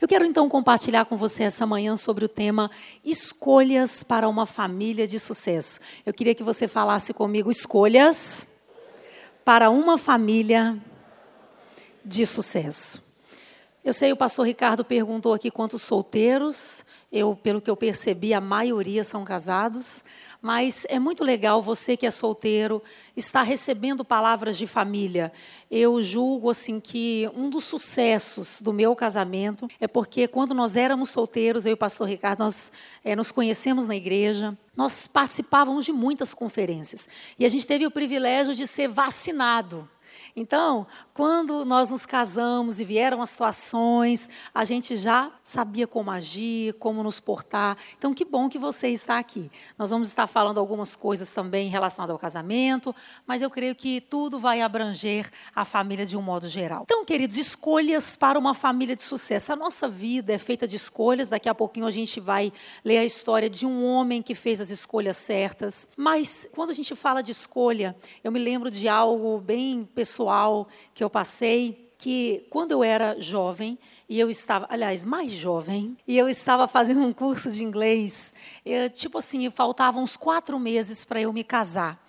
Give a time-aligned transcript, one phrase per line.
[0.00, 2.70] Eu quero então compartilhar com você essa manhã sobre o tema
[3.04, 5.78] Escolhas para uma família de sucesso.
[6.06, 8.48] Eu queria que você falasse comigo escolhas
[9.44, 10.78] para uma família
[12.02, 13.02] de sucesso.
[13.84, 16.82] Eu sei, o pastor Ricardo perguntou aqui quantos solteiros.
[17.12, 20.02] Eu, pelo que eu percebi, a maioria são casados.
[20.42, 22.82] Mas é muito legal você que é solteiro
[23.14, 25.30] estar recebendo palavras de família.
[25.70, 31.10] Eu julgo assim que um dos sucessos do meu casamento é porque quando nós éramos
[31.10, 32.72] solteiros, eu e o pastor Ricardo, nós
[33.04, 37.06] é, nos conhecemos na igreja, nós participávamos de muitas conferências
[37.38, 39.86] e a gente teve o privilégio de ser vacinado.
[40.40, 46.72] Então, quando nós nos casamos e vieram as situações, a gente já sabia como agir,
[46.78, 47.76] como nos portar.
[47.98, 49.50] Então, que bom que você está aqui.
[49.76, 54.38] Nós vamos estar falando algumas coisas também relacionadas ao casamento, mas eu creio que tudo
[54.38, 56.84] vai abranger a família de um modo geral.
[56.84, 59.52] Então, queridos, escolhas para uma família de sucesso.
[59.52, 61.28] A nossa vida é feita de escolhas.
[61.28, 62.50] Daqui a pouquinho a gente vai
[62.82, 65.86] ler a história de um homem que fez as escolhas certas.
[65.98, 70.29] Mas, quando a gente fala de escolha, eu me lembro de algo bem pessoal
[70.94, 73.78] que eu passei que quando eu era jovem
[74.08, 78.32] e eu estava, aliás, mais jovem, e eu estava fazendo um curso de inglês,
[78.64, 82.02] eu, tipo assim, faltavam uns quatro meses para eu me casar.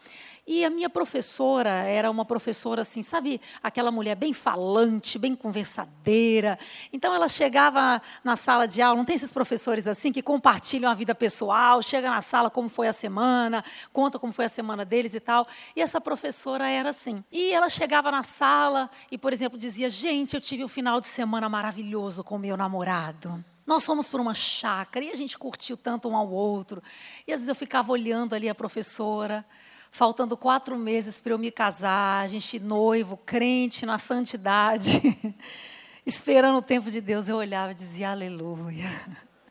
[0.52, 6.60] E a minha professora era uma professora assim, sabe, aquela mulher bem falante, bem conversadeira.
[6.92, 10.94] Então ela chegava na sala de aula, não tem esses professores assim que compartilham a
[10.94, 15.16] vida pessoal, chega na sala como foi a semana, conta como foi a semana deles
[15.16, 15.48] e tal.
[15.74, 17.24] E essa professora era assim.
[17.32, 21.08] E ela chegava na sala e, por exemplo, dizia: "Gente, eu tive um final de
[21.08, 23.42] semana maravilhoso com meu namorado".
[23.66, 26.84] Nós fomos para uma chácara e a gente curtiu tanto um ao outro.
[27.26, 29.46] E às vezes eu ficava olhando ali a professora,
[29.92, 35.02] faltando quatro meses para eu me casar, a gente noivo, crente na santidade,
[36.06, 38.90] esperando o tempo de Deus, eu olhava e dizia, aleluia.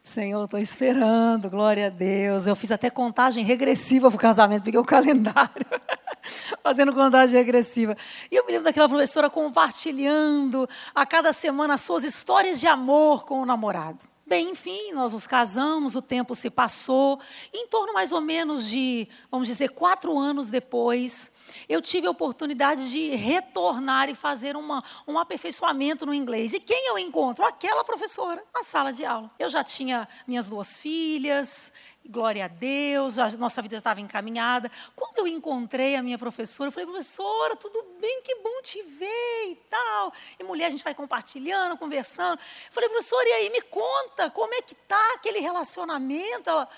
[0.03, 2.47] Senhor, estou esperando, glória a Deus.
[2.47, 5.67] Eu fiz até contagem regressiva para o casamento, peguei o calendário,
[6.65, 7.95] fazendo contagem regressiva.
[8.31, 13.25] E eu me lembro daquela professora compartilhando a cada semana as suas histórias de amor
[13.25, 14.10] com o namorado.
[14.31, 17.19] Bem, enfim, nós nos casamos, o tempo se passou.
[17.53, 21.33] Em torno mais ou menos de, vamos dizer, quatro anos depois,
[21.69, 26.55] eu tive a oportunidade de retornar e fazer uma, um aperfeiçoamento no inglês.
[26.55, 27.45] E quem eu encontro?
[27.45, 29.29] Aquela professora na sala de aula.
[29.37, 31.73] Eu já tinha minhas duas filhas,
[32.11, 34.71] glória a Deus, a nossa vida estava encaminhada.
[34.97, 39.51] Quando eu encontrei a minha professora, eu falei, professora, tudo bem, que bom te ver
[39.51, 40.13] e tal.
[40.39, 42.39] E mulher, a gente vai compartilhando, conversando.
[42.39, 46.51] Eu falei, professora, e aí, me conta, como é que tá aquele relacionamento?
[46.51, 46.69] Ela,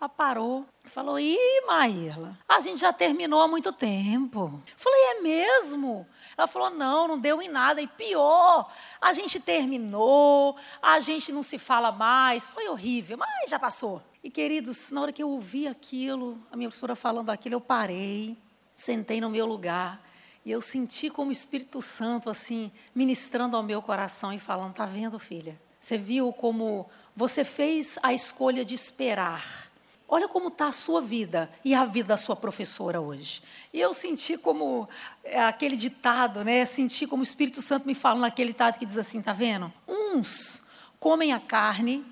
[0.00, 4.62] ela parou e falou, ih, Maíla, a gente já terminou há muito tempo.
[4.64, 6.06] Eu falei, é mesmo?
[6.38, 7.82] Ela falou: não, não deu em nada.
[7.82, 12.46] E pior, a gente terminou, a gente não se fala mais.
[12.46, 14.00] Foi horrível, mas já passou.
[14.22, 18.38] E queridos, na hora que eu ouvi aquilo, a minha professora falando aquilo, eu parei,
[18.72, 20.00] sentei no meu lugar.
[20.44, 24.86] E eu senti como o Espírito Santo, assim, ministrando ao meu coração e falando: tá
[24.86, 25.60] vendo, filha?
[25.80, 29.67] Você viu como você fez a escolha de esperar
[30.10, 33.42] Olha como está a sua vida e a vida da sua professora hoje.
[33.74, 34.88] E eu senti como
[35.22, 36.64] é, aquele ditado, né?
[36.64, 39.70] Senti como o Espírito Santo me fala naquele ditado que diz assim, tá vendo?
[39.86, 40.62] Uns
[40.98, 42.02] comem a carne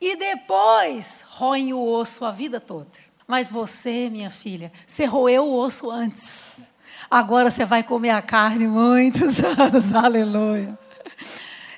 [0.00, 2.88] e depois roem o osso a vida toda.
[3.26, 6.70] Mas você, minha filha, você roeu o osso antes.
[7.10, 9.92] Agora você vai comer a carne muitos anos.
[9.92, 10.78] Aleluia.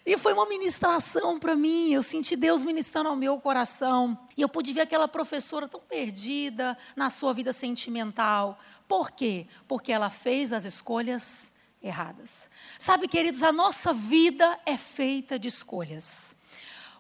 [0.05, 1.93] E foi uma ministração para mim.
[1.93, 4.19] Eu senti Deus ministrando ao meu coração.
[4.37, 8.59] E eu pude ver aquela professora tão perdida na sua vida sentimental.
[8.89, 9.47] Por quê?
[9.69, 12.51] Porque ela fez as escolhas erradas.
[12.79, 16.37] Sabe, queridos, a nossa vida é feita de escolhas.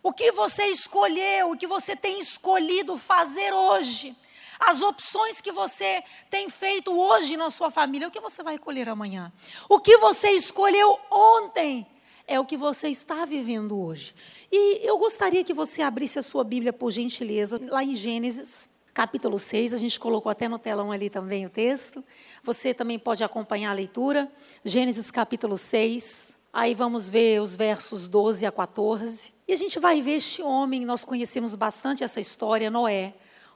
[0.02, 4.16] O que você escolheu, o que você tem escolhido fazer hoje,
[4.58, 8.88] as opções que você tem feito hoje na sua família, o que você vai colher
[8.88, 9.32] amanhã?
[9.68, 11.86] O que você escolheu ontem
[12.26, 14.14] é o que você está vivendo hoje.
[14.50, 19.38] E eu gostaria que você abrisse a sua Bíblia, por gentileza, lá em Gênesis, capítulo
[19.38, 19.74] 6.
[19.74, 22.04] A gente colocou até no telão ali também o texto.
[22.42, 24.30] Você também pode acompanhar a leitura.
[24.64, 26.36] Gênesis, capítulo 6.
[26.52, 29.32] Aí vamos ver os versos 12 a 14.
[29.48, 33.14] E a gente vai ver este homem, nós conhecemos bastante essa história, Noé.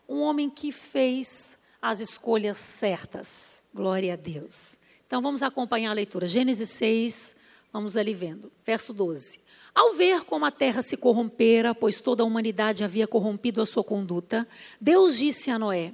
[0.08, 3.62] Um homem que fez as escolhas certas.
[3.74, 4.78] Glória a Deus.
[5.06, 6.26] Então vamos acompanhar a leitura.
[6.26, 7.35] Gênesis 6,
[7.76, 8.50] Vamos ali vendo.
[8.64, 9.38] Verso 12.
[9.74, 13.84] Ao ver como a terra se corrompera, pois toda a humanidade havia corrompido a sua
[13.84, 14.48] conduta,
[14.80, 15.92] Deus disse a Noé: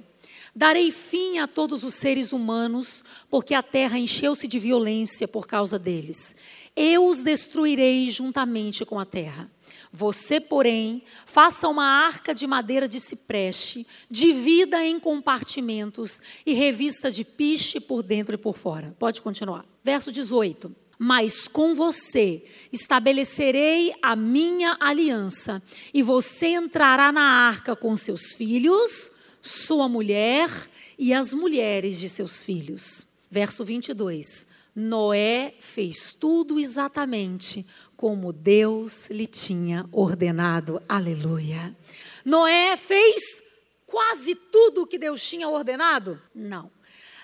[0.55, 5.77] Darei fim a todos os seres humanos, porque a terra encheu-se de violência por causa
[5.77, 6.37] deles.
[6.73, 9.51] Eu os destruirei juntamente com a terra.
[9.91, 17.25] Você, porém, faça uma arca de madeira de cipreste, divida em compartimentos e revista de
[17.25, 18.95] piche por dentro e por fora.
[18.97, 19.65] Pode continuar.
[19.83, 25.61] Verso 18 mas com você estabelecerei a minha aliança,
[25.93, 29.11] e você entrará na arca com seus filhos,
[29.41, 30.49] sua mulher
[30.97, 33.05] e as mulheres de seus filhos.
[33.29, 34.47] Verso 22.
[34.73, 37.65] Noé fez tudo exatamente
[37.97, 40.81] como Deus lhe tinha ordenado.
[40.87, 41.75] Aleluia.
[42.23, 43.43] Noé fez
[43.85, 46.17] quase tudo o que Deus tinha ordenado?
[46.33, 46.71] Não.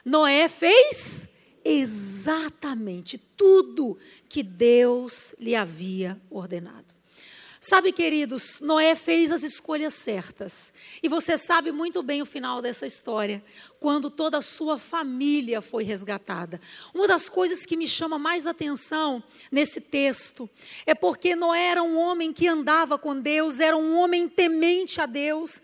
[0.04, 1.30] Noé fez
[1.72, 7.00] exatamente tudo que Deus lhe havia ordenado.
[7.62, 10.72] Sabe, queridos, Noé fez as escolhas certas.
[11.04, 13.44] E você sabe muito bem o final dessa história,
[13.82, 16.62] quando toda a sua família foi resgatada.
[16.94, 20.50] Uma das coisas que me chama mais atenção nesse texto
[20.86, 25.06] é porque Noé era um homem que andava com Deus, era um homem temente a
[25.06, 25.62] Deus.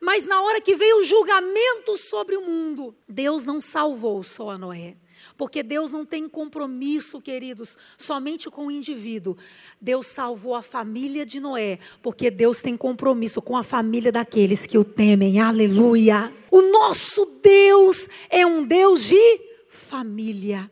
[0.00, 4.58] Mas na hora que veio o julgamento sobre o mundo, Deus não salvou só a
[4.58, 4.96] Noé.
[5.36, 9.36] Porque Deus não tem compromisso, queridos, somente com o indivíduo.
[9.80, 14.78] Deus salvou a família de Noé, porque Deus tem compromisso com a família daqueles que
[14.78, 15.40] o temem.
[15.40, 16.32] Aleluia!
[16.50, 20.70] O nosso Deus é um Deus de família.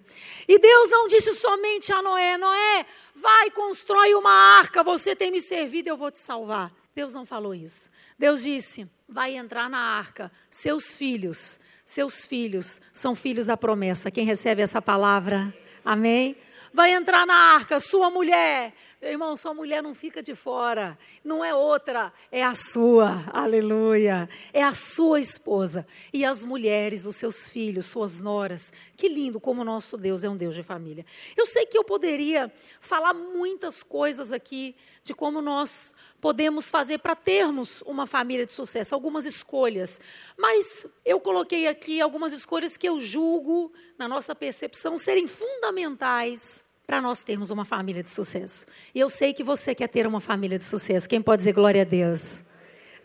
[0.48, 5.40] E Deus não disse somente a Noé: Noé, vai, constrói uma arca, você tem me
[5.40, 6.72] servido, eu vou te salvar.
[6.94, 7.90] Deus não falou isso.
[8.18, 14.10] Deus disse: vai entrar na arca, seus filhos, seus filhos são filhos da promessa.
[14.10, 15.54] Quem recebe essa palavra?
[15.84, 16.36] Amém?
[16.72, 18.72] Vai entrar na arca, sua mulher.
[19.04, 20.98] Meu irmão, sua mulher não fica de fora.
[21.22, 23.22] Não é outra, é a sua.
[23.34, 24.26] Aleluia.
[24.50, 25.86] É a sua esposa.
[26.10, 28.72] E as mulheres dos seus filhos, suas noras.
[28.96, 31.04] Que lindo como o nosso Deus é um Deus de família.
[31.36, 37.14] Eu sei que eu poderia falar muitas coisas aqui de como nós podemos fazer para
[37.14, 40.00] termos uma família de sucesso, algumas escolhas.
[40.34, 47.00] Mas eu coloquei aqui algumas escolhas que eu julgo, na nossa percepção, serem fundamentais para
[47.00, 48.66] nós termos uma família de sucesso.
[48.94, 51.08] E eu sei que você quer ter uma família de sucesso.
[51.08, 52.42] Quem pode dizer glória a Deus?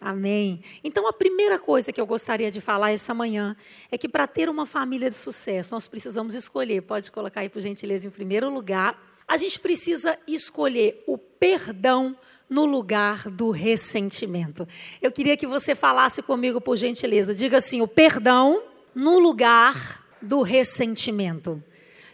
[0.01, 0.63] Amém.
[0.83, 3.55] Então, a primeira coisa que eu gostaria de falar essa manhã
[3.91, 7.61] é que para ter uma família de sucesso, nós precisamos escolher, pode colocar aí por
[7.61, 8.97] gentileza em primeiro lugar,
[9.27, 12.17] a gente precisa escolher o perdão
[12.49, 14.67] no lugar do ressentimento.
[15.01, 17.35] Eu queria que você falasse comigo, por gentileza.
[17.35, 18.63] Diga assim: o perdão
[18.95, 21.61] no lugar do ressentimento.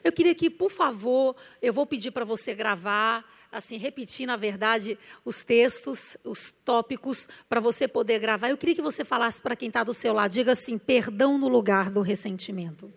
[0.06, 5.00] Eu queria que, por favor, eu vou pedir para você gravar, assim, repetir, na verdade,
[5.26, 8.52] os textos, os tópicos, para você poder gravar.
[8.52, 10.32] Eu queria que você falasse para quem está do seu lado.
[10.32, 12.94] Diga assim: perdão no lugar do ressentimento.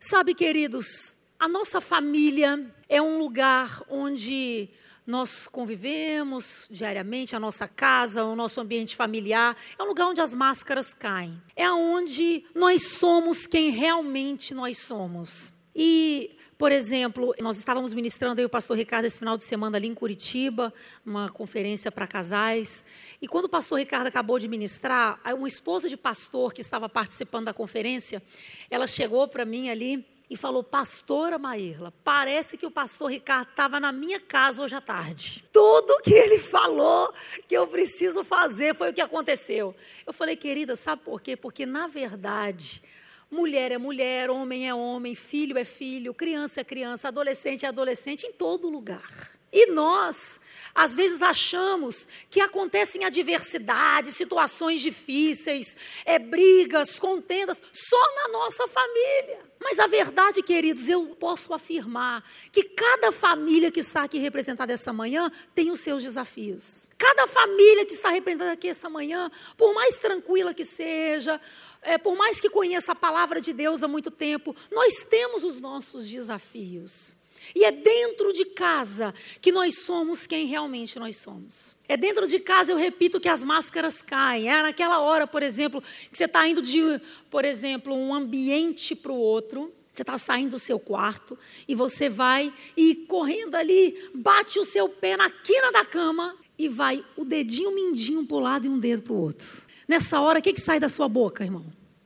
[0.00, 4.70] Sabe, queridos, a nossa família é um lugar onde
[5.06, 10.34] nós convivemos diariamente, a nossa casa, o nosso ambiente familiar, é um lugar onde as
[10.34, 11.40] máscaras caem.
[11.54, 15.54] É onde nós somos quem realmente nós somos.
[15.74, 19.86] E, por exemplo, nós estávamos ministrando aí o pastor Ricardo esse final de semana ali
[19.86, 20.74] em Curitiba,
[21.04, 22.84] uma conferência para casais.
[23.22, 27.44] E quando o pastor Ricardo acabou de ministrar, uma esposa de pastor que estava participando
[27.44, 28.20] da conferência,
[28.68, 33.78] ela chegou para mim ali e falou: Pastora Maírla, parece que o pastor Ricardo estava
[33.78, 35.44] na minha casa hoje à tarde.
[35.52, 37.12] Tudo que ele falou
[37.48, 39.74] que eu preciso fazer foi o que aconteceu.
[40.04, 41.36] Eu falei, querida, sabe por quê?
[41.36, 42.82] Porque, na verdade,
[43.30, 48.26] mulher é mulher, homem é homem, filho é filho, criança é criança, adolescente é adolescente,
[48.26, 49.36] em todo lugar.
[49.52, 50.40] E nós,
[50.74, 59.38] às vezes, achamos que acontecem adversidades, situações difíceis, é, brigas, contendas, só na nossa família.
[59.68, 64.92] Mas a verdade, queridos, eu posso afirmar que cada família que está aqui representada essa
[64.92, 66.88] manhã tem os seus desafios.
[66.96, 71.40] Cada família que está representada aqui essa manhã, por mais tranquila que seja,
[71.82, 75.58] é, por mais que conheça a palavra de Deus há muito tempo, nós temos os
[75.58, 77.16] nossos desafios.
[77.54, 81.76] E é dentro de casa que nós somos quem realmente nós somos.
[81.88, 84.48] É dentro de casa, eu repito, que as máscaras caem.
[84.48, 87.00] É naquela hora, por exemplo, que você está indo de,
[87.30, 89.72] por exemplo, um ambiente para o outro.
[89.92, 94.90] Você está saindo do seu quarto e você vai e correndo ali, bate o seu
[94.90, 98.78] pé na quina da cama e vai o dedinho mindinho para o lado e um
[98.78, 99.62] dedo para o outro.
[99.88, 101.64] Nessa hora, o que, que sai da sua boca, irmão?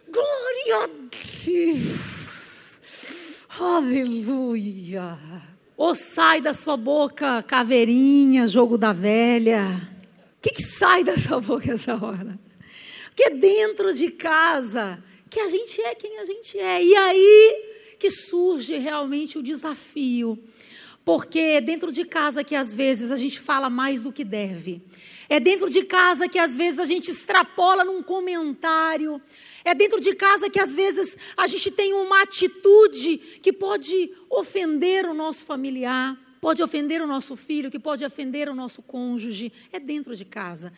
[0.09, 2.20] Glória a Deus!
[3.61, 5.19] Aleluia.
[5.77, 9.87] Ou sai da sua boca caveirinha, jogo da velha.
[10.39, 12.41] O que, que sai da sua boca essa hora?
[13.09, 16.83] Porque é dentro de casa que a gente é quem a gente é.
[16.83, 17.65] E aí
[17.99, 20.39] que surge realmente o desafio.
[21.05, 24.81] Porque dentro de casa que às vezes a gente fala mais do que deve.
[25.29, 29.21] É dentro de casa que às vezes a gente extrapola num comentário.
[29.65, 35.07] É dentro de casa que às vezes a gente tem uma atitude que pode ofender
[35.07, 39.53] o nosso familiar, pode ofender o nosso filho, que pode ofender o nosso cônjuge.
[39.73, 40.73] É dentro de casa.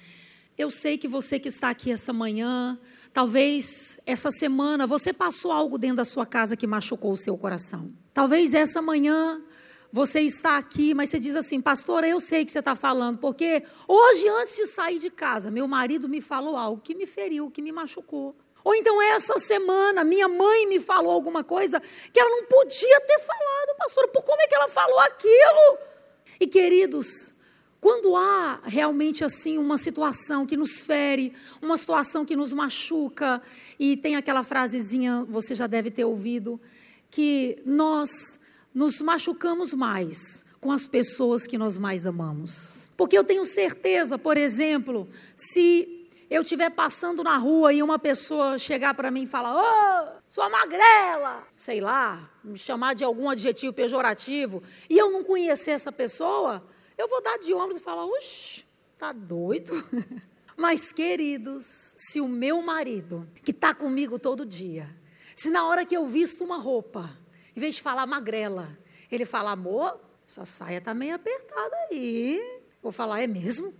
[0.56, 2.78] Eu sei que você que está aqui essa manhã,
[3.12, 7.90] talvez essa semana, você passou algo dentro da sua casa que machucou o seu coração.
[8.12, 9.42] Talvez essa manhã
[9.90, 13.62] você está aqui, mas você diz assim, pastora, eu sei que você está falando, porque
[13.86, 17.60] hoje, antes de sair de casa, meu marido me falou algo que me feriu, que
[17.60, 18.34] me machucou.
[18.64, 21.81] Ou então, essa semana, minha mãe me falou alguma coisa
[22.12, 25.78] que ela não podia ter falado, pastora, por como é que ela falou aquilo?
[26.40, 27.35] E queridos,
[27.81, 33.42] quando há realmente assim uma situação que nos fere, uma situação que nos machuca,
[33.78, 36.61] e tem aquela frasezinha, você já deve ter ouvido,
[37.11, 38.38] que nós
[38.73, 42.88] nos machucamos mais com as pessoas que nós mais amamos.
[42.97, 46.01] Porque eu tenho certeza, por exemplo, se
[46.32, 50.22] eu estiver passando na rua e uma pessoa chegar para mim e falar: Ô, oh,
[50.26, 55.92] sua magrela, sei lá, me chamar de algum adjetivo pejorativo, e eu não conhecer essa
[55.92, 56.64] pessoa,
[56.96, 58.64] eu vou dar de ombros e falar: Oxe,
[58.96, 59.72] tá doido?
[60.56, 61.64] Mas, queridos,
[61.96, 64.88] se o meu marido, que está comigo todo dia,
[65.34, 67.10] se na hora que eu visto uma roupa,
[67.56, 68.68] em vez de falar magrela,
[69.10, 72.60] ele fala, amor, essa saia está meio apertada aí.
[72.82, 73.74] Vou falar, é mesmo?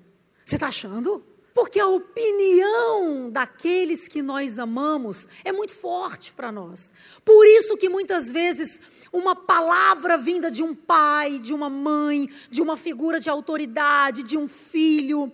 [0.45, 1.25] Você está achando?
[1.63, 6.93] Porque a opinião daqueles que nós amamos é muito forte para nós.
[7.25, 8.81] Por isso que muitas vezes
[9.13, 14.37] uma palavra vinda de um pai, de uma mãe, de uma figura de autoridade, de
[14.37, 15.33] um filho,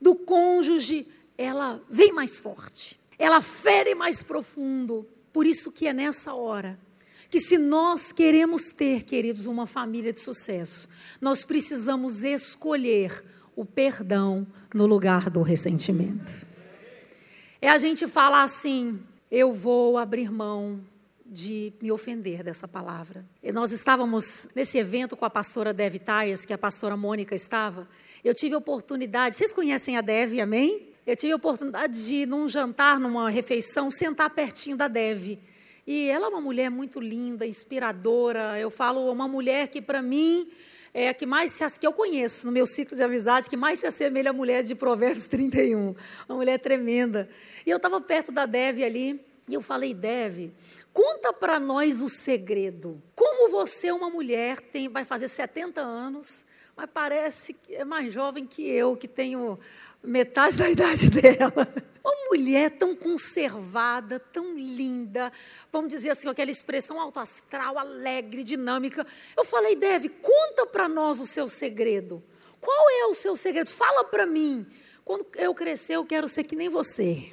[0.00, 1.06] do cônjuge,
[1.36, 2.98] ela vem mais forte.
[3.18, 5.06] Ela fere mais profundo.
[5.30, 6.80] Por isso que é nessa hora
[7.28, 10.88] que se nós queremos ter, queridos, uma família de sucesso,
[11.20, 13.22] nós precisamos escolher
[13.56, 16.46] o perdão no lugar do ressentimento.
[17.60, 20.80] É a gente falar assim: eu vou abrir mão
[21.24, 23.24] de me ofender dessa palavra.
[23.42, 27.88] E nós estávamos nesse evento com a pastora Dev Tyers, que a pastora Mônica estava.
[28.22, 30.88] Eu tive a oportunidade, vocês conhecem a Dev, amém?
[31.06, 35.38] Eu tive a oportunidade de, num jantar, numa refeição, sentar pertinho da Dev.
[35.86, 38.58] E ela é uma mulher muito linda, inspiradora.
[38.58, 40.48] Eu falo, uma mulher que, para mim,
[40.98, 43.80] é a que mais se, que eu conheço no meu ciclo de amizade, que mais
[43.80, 45.94] se assemelha à mulher de Provérbios 31.
[46.26, 47.28] Uma mulher tremenda.
[47.66, 50.54] E eu estava perto da Deve ali, e eu falei, Deve,
[50.94, 53.02] conta para nós o segredo.
[53.14, 58.46] Como você, uma mulher, tem, vai fazer 70 anos, mas parece que é mais jovem
[58.46, 59.58] que eu, que tenho
[60.02, 61.68] metade da idade dela.
[62.06, 65.32] Uma mulher tão conservada, tão linda,
[65.72, 69.04] vamos dizer assim, aquela expressão alto astral, alegre, dinâmica.
[69.36, 72.22] Eu falei, Deve, conta para nós o seu segredo.
[72.60, 73.68] Qual é o seu segredo?
[73.68, 74.64] Fala para mim.
[75.04, 77.32] Quando eu crescer, eu quero ser que nem você.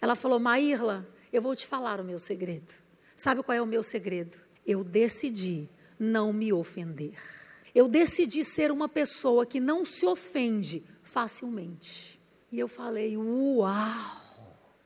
[0.00, 2.72] Ela falou, Maírla, eu vou te falar o meu segredo.
[3.16, 4.36] Sabe qual é o meu segredo?
[4.64, 7.14] Eu decidi não me ofender.
[7.74, 12.21] Eu decidi ser uma pessoa que não se ofende facilmente.
[12.52, 14.20] E eu falei: Uau,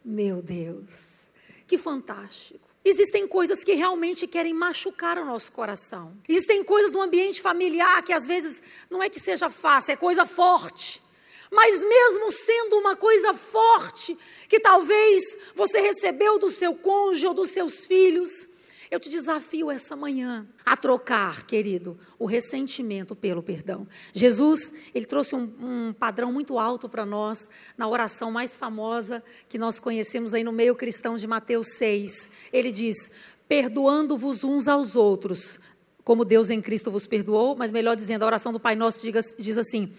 [0.05, 1.29] meu Deus,
[1.67, 2.65] que fantástico.
[2.85, 6.17] Existem coisas que realmente querem machucar o nosso coração.
[6.29, 10.25] Existem coisas do ambiente familiar que às vezes não é que seja fácil, é coisa
[10.25, 11.03] forte.
[11.51, 14.17] Mas mesmo sendo uma coisa forte,
[14.49, 18.49] que talvez você recebeu do seu cônjuge ou dos seus filhos,
[18.91, 23.87] eu te desafio essa manhã a trocar, querido, o ressentimento pelo perdão.
[24.13, 29.59] Jesus, ele trouxe um, um padrão muito alto para nós na oração mais famosa que
[29.59, 32.31] nós conhecemos aí no meio cristão de Mateus 6.
[32.53, 33.11] Ele diz:
[33.49, 35.59] perdoando-vos uns aos outros,
[36.05, 39.37] como Deus em Cristo vos perdoou, mas melhor dizendo, a oração do Pai Nosso diz,
[39.39, 39.93] diz assim: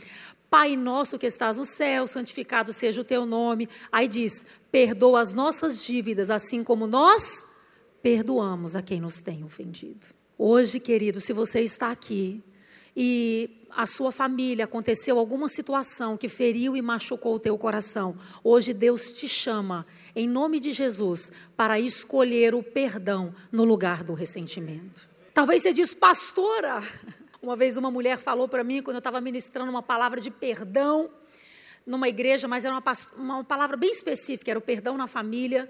[0.50, 3.68] Pai nosso que estás no céu, santificado seja o teu nome.
[3.92, 7.46] Aí diz: perdoa as nossas dívidas, assim como nós
[8.08, 10.08] perdoamos a quem nos tem ofendido.
[10.38, 12.42] Hoje, querido, se você está aqui
[12.96, 18.72] e a sua família aconteceu alguma situação que feriu e machucou o teu coração, hoje
[18.72, 19.86] Deus te chama,
[20.16, 25.06] em nome de Jesus, para escolher o perdão no lugar do ressentimento.
[25.34, 26.82] Talvez você diz, pastora.
[27.44, 31.10] Uma vez uma mulher falou para mim, quando eu estava ministrando uma palavra de perdão
[31.86, 32.84] numa igreja, mas era uma,
[33.18, 35.70] uma palavra bem específica, era o perdão na família.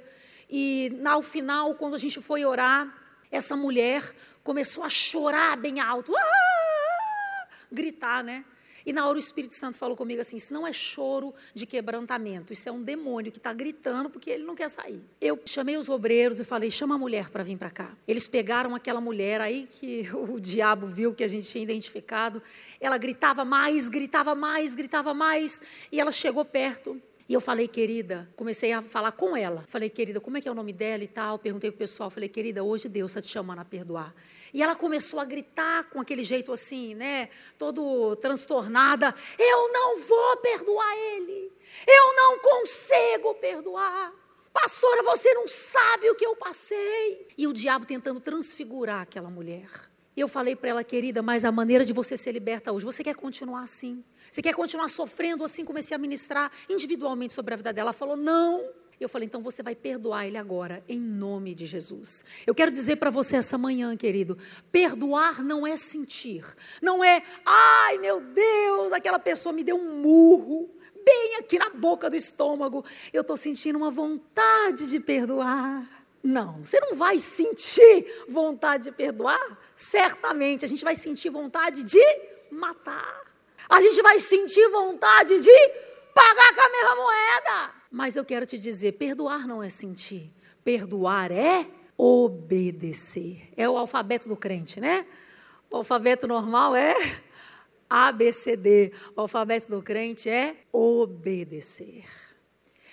[0.50, 2.94] E ao final, quando a gente foi orar,
[3.32, 7.48] essa mulher começou a chorar bem alto, ah!
[7.72, 8.46] gritar, né?
[8.88, 12.54] E na hora o Espírito Santo falou comigo assim: isso não é choro de quebrantamento,
[12.54, 15.02] isso é um demônio que está gritando porque ele não quer sair.
[15.20, 17.92] Eu chamei os obreiros e falei: chama a mulher para vir para cá.
[18.08, 22.42] Eles pegaram aquela mulher aí que o diabo viu que a gente tinha identificado.
[22.80, 25.62] Ela gritava mais, gritava mais, gritava mais,
[25.92, 27.02] e ela chegou perto.
[27.30, 29.66] E eu falei, querida, comecei a falar com ela.
[29.68, 31.38] Falei, querida, como é que é o nome dela e tal?
[31.38, 34.16] Perguntei pro pessoal, falei, querida, hoje Deus está te chamando a perdoar.
[34.54, 37.28] E ela começou a gritar com aquele jeito assim, né?
[37.58, 39.14] Todo transtornada.
[39.38, 41.52] Eu não vou perdoar ele.
[41.86, 44.14] Eu não consigo perdoar.
[44.54, 47.28] Pastora, você não sabe o que eu passei.
[47.38, 49.70] E o diabo tentando transfigurar aquela mulher.
[50.18, 53.04] E eu falei para ela, querida, mas a maneira de você ser liberta hoje, você
[53.04, 54.04] quer continuar assim?
[54.32, 55.64] Você quer continuar sofrendo assim?
[55.64, 57.90] Comecei a ministrar individualmente sobre a vida dela.
[57.90, 58.68] Ela falou, não.
[59.00, 62.26] Eu falei, então você vai perdoar ele agora, em nome de Jesus.
[62.48, 64.36] Eu quero dizer para você essa manhã, querido:
[64.72, 66.44] perdoar não é sentir,
[66.82, 70.68] não é, ai meu Deus, aquela pessoa me deu um murro,
[71.06, 72.84] bem aqui na boca do estômago,
[73.14, 75.88] eu estou sentindo uma vontade de perdoar.
[76.28, 82.04] Não, você não vai sentir vontade de perdoar, certamente a gente vai sentir vontade de
[82.52, 83.22] matar,
[83.70, 85.70] a gente vai sentir vontade de
[86.14, 87.72] pagar com a mesma moeda.
[87.90, 90.30] Mas eu quero te dizer: perdoar não é sentir,
[90.66, 91.66] perdoar é
[91.98, 93.42] obedecer.
[93.56, 95.06] É o alfabeto do crente, né?
[95.72, 96.94] O alfabeto normal é
[97.90, 98.92] ABCD.
[99.16, 102.04] O alfabeto do crente é obedecer.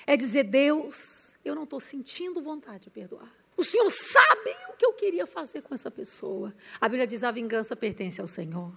[0.06, 3.30] É dizer, Deus, eu não estou sentindo vontade de perdoar.
[3.56, 6.52] O Senhor sabe o que eu queria fazer com essa pessoa.
[6.80, 8.72] A Bíblia diz: a vingança pertence ao Senhor.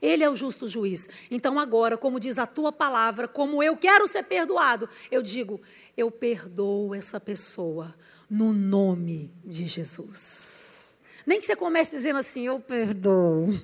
[0.00, 1.08] Ele é o justo juiz.
[1.30, 5.60] Então, agora, como diz a tua palavra, como eu quero ser perdoado, eu digo:
[5.96, 7.94] eu perdoo essa pessoa
[8.28, 10.98] no nome de Jesus.
[11.26, 13.58] Nem que você comece dizendo assim: eu perdoo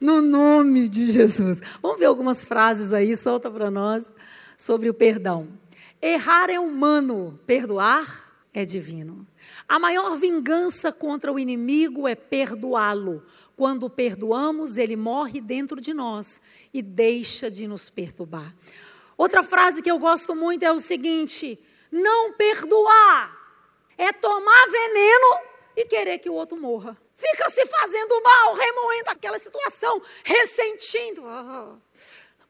[0.00, 1.60] no nome de Jesus.
[1.82, 4.12] Vamos ver algumas frases aí, solta para nós,
[4.56, 5.48] sobre o perdão.
[6.00, 9.26] Errar é humano, perdoar é divino.
[9.68, 13.22] A maior vingança contra o inimigo é perdoá-lo.
[13.54, 16.40] Quando perdoamos, ele morre dentro de nós
[16.72, 18.54] e deixa de nos perturbar.
[19.16, 21.58] Outra frase que eu gosto muito é o seguinte:
[21.90, 23.36] não perdoar
[23.98, 25.40] é tomar veneno
[25.76, 26.96] e querer que o outro morra.
[27.14, 31.22] Fica se fazendo mal, remoendo aquela situação, ressentindo.
[31.24, 31.76] Oh,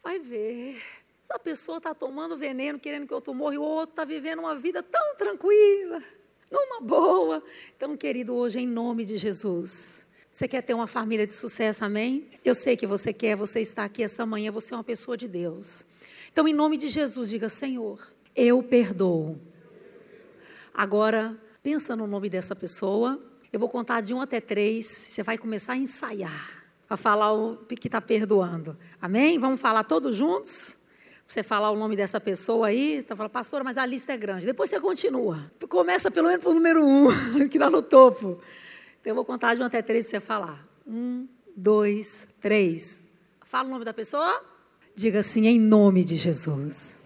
[0.02, 0.80] vai ver.
[1.28, 4.54] Essa pessoa está tomando veneno, querendo que outro morra, e o outro está vivendo uma
[4.54, 6.00] vida tão tranquila,
[6.48, 7.42] numa boa.
[7.76, 12.30] Então, querido, hoje, em nome de Jesus, você quer ter uma família de sucesso, amém?
[12.44, 15.26] Eu sei que você quer, você está aqui essa manhã, você é uma pessoa de
[15.26, 15.84] Deus.
[16.30, 19.36] Então, em nome de Jesus, diga: Senhor, eu perdoo.
[20.72, 23.20] Agora, pensa no nome dessa pessoa.
[23.52, 24.86] Eu vou contar de um até três.
[24.86, 28.78] Você vai começar a ensaiar, a falar o que está perdoando.
[29.02, 29.40] Amém?
[29.40, 30.85] Vamos falar todos juntos?
[31.26, 34.46] Você falar o nome dessa pessoa aí, você fala, pastora, mas a lista é grande.
[34.46, 35.42] Depois você continua.
[35.68, 37.08] Começa pelo menos pelo número um,
[37.50, 38.40] que está no topo.
[39.00, 40.68] Então, eu vou contar de um até três para você falar.
[40.86, 43.06] Um, dois, três.
[43.44, 44.40] Fala o nome da pessoa.
[44.94, 46.96] Diga assim, em nome de Jesus.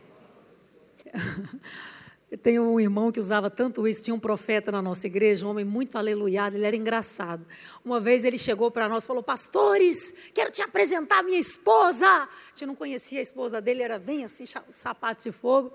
[2.30, 5.50] Eu tenho um irmão que usava tanto isso, tinha um profeta na nossa igreja, um
[5.50, 7.44] homem muito aleluiado, ele era engraçado.
[7.84, 12.06] Uma vez ele chegou para nós e falou: Pastores, quero te apresentar a minha esposa.
[12.06, 15.72] A gente não conhecia a esposa dele, era bem assim, sapato de fogo.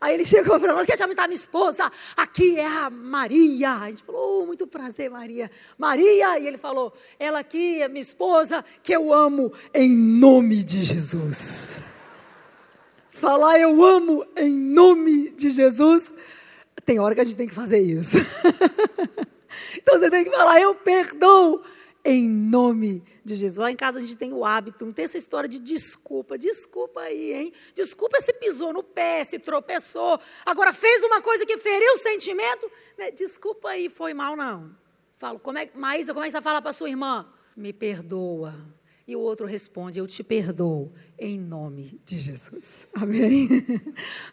[0.00, 3.72] Aí ele chegou para nós: Quero te apresentar a minha esposa, aqui é a Maria.
[3.72, 5.50] A gente falou: oh, Muito prazer, Maria.
[5.76, 10.84] Maria, e ele falou: Ela aqui é minha esposa, que eu amo em nome de
[10.84, 11.82] Jesus
[13.16, 16.12] falar eu amo em nome de Jesus,
[16.84, 18.18] tem hora que a gente tem que fazer isso.
[19.76, 21.62] então você tem que falar eu perdoo
[22.04, 23.56] em nome de Jesus.
[23.56, 26.38] Lá em casa a gente tem o hábito, não tem essa história de desculpa.
[26.38, 27.52] Desculpa aí, hein?
[27.74, 30.20] Desculpa se pisou no pé, se tropeçou.
[30.44, 32.70] Agora fez uma coisa que feriu o sentimento.
[32.98, 33.10] Né?
[33.10, 34.76] Desculpa aí, foi mal não.
[35.16, 37.26] Falo, como é, Maísa, como é que você fala para sua irmã?
[37.56, 38.75] Me perdoa.
[39.08, 42.88] E o outro responde: Eu te perdoo em nome de Jesus.
[42.94, 43.48] Amém?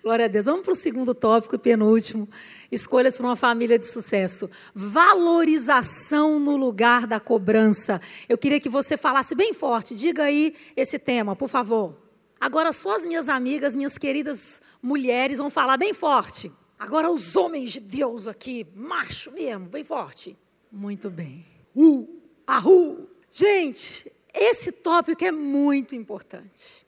[0.02, 0.46] Glória a Deus.
[0.46, 2.28] Vamos para o segundo tópico, penúltimo.
[2.72, 4.50] Escolhas para uma família de sucesso.
[4.74, 8.02] Valorização no lugar da cobrança.
[8.28, 9.96] Eu queria que você falasse bem forte.
[9.96, 11.96] Diga aí esse tema, por favor.
[12.42, 16.52] Agora, só as minhas amigas, minhas queridas mulheres, vão falar bem forte.
[16.80, 20.36] Agora, os homens de Deus aqui, macho mesmo, bem forte.
[20.72, 21.46] Muito bem.
[21.76, 22.10] Uh,
[22.48, 23.08] ahu.
[23.32, 26.86] Gente, esse tópico é muito importante.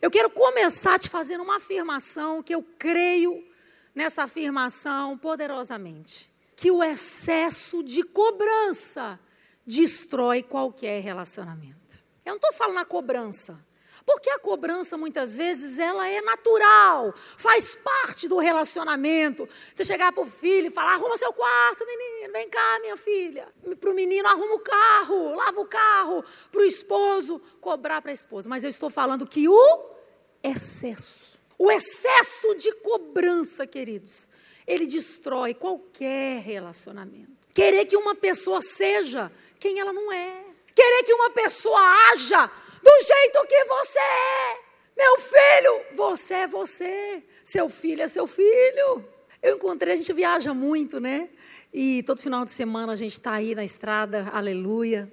[0.00, 3.44] Eu quero começar te fazendo uma afirmação que eu creio
[3.94, 9.18] nessa afirmação poderosamente, que o excesso de cobrança
[9.66, 11.76] destrói qualquer relacionamento.
[12.24, 13.58] Eu não estou falando a cobrança,
[14.08, 19.46] Porque a cobrança, muitas vezes, ela é natural, faz parte do relacionamento.
[19.74, 23.46] Você chegar para o filho e falar, arruma seu quarto, menino, vem cá, minha filha.
[23.78, 26.24] Para o menino, arruma o carro, lava o carro.
[26.50, 28.48] Para o esposo, cobrar para a esposa.
[28.48, 29.90] Mas eu estou falando que o
[30.42, 34.30] excesso, o excesso de cobrança, queridos,
[34.66, 37.36] ele destrói qualquer relacionamento.
[37.52, 40.46] Querer que uma pessoa seja quem ela não é.
[40.74, 42.50] Querer que uma pessoa haja
[42.82, 44.58] do jeito que você é.
[44.96, 47.22] Meu filho, você é você.
[47.44, 49.04] Seu filho é seu filho.
[49.40, 51.28] Eu encontrei, a gente viaja muito, né?
[51.72, 55.12] E todo final de semana a gente está aí na estrada, aleluia.